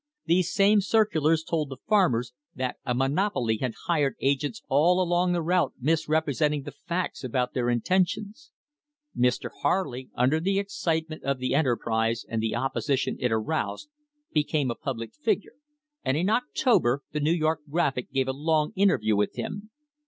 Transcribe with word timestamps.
These 0.25 0.51
same 0.51 0.81
circulars 0.81 1.43
told 1.43 1.69
the 1.69 1.77
farmers 1.87 2.33
that 2.55 2.77
a 2.83 2.95
monopoly 2.95 3.57
had 3.57 3.75
hired 3.85 4.15
agents 4.19 4.63
all 4.67 4.99
along 4.99 5.31
the 5.31 5.43
route 5.43 5.73
misrepresenting 5.79 6.63
the 6.63 6.71
facts 6.71 7.23
about 7.23 7.53
their 7.53 7.69
intentions. 7.69 8.49
Mr. 9.15 9.51
Harley, 9.61 10.09
under 10.15 10.39
the 10.39 10.57
excitement 10.57 11.21
of 11.23 11.37
the 11.37 11.53
enter 11.53 11.77
prise 11.77 12.25
and 12.27 12.41
the 12.41 12.55
opposition 12.55 13.15
it 13.19 13.31
aroused, 13.31 13.89
became 14.33 14.71
a 14.71 14.75
public 14.75 15.13
figure, 15.13 15.57
and 16.03 16.17
in 16.17 16.31
October 16.31 17.03
the 17.11 17.19
New 17.19 17.29
York 17.31 17.59
Graphic 17.69 18.11
gave 18.11 18.27
a 18.27 18.31
long 18.33 18.73
interview 18.75 19.15
with 19.15 19.35
him. 19.35 19.69